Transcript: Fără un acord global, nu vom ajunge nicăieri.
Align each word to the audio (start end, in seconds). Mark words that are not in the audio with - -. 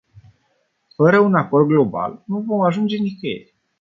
Fără 0.95 1.19
un 1.19 1.35
acord 1.35 1.67
global, 1.67 2.23
nu 2.25 2.39
vom 2.47 2.61
ajunge 2.61 2.97
nicăieri. 2.97 3.53